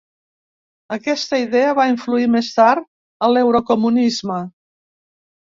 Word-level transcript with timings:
Aquesta 0.95 1.39
idea 1.41 1.73
va 1.81 1.85
influir 1.91 2.31
més 2.37 2.49
tard 2.57 2.89
a 3.27 3.31
l'eurocomunisme. 3.35 4.41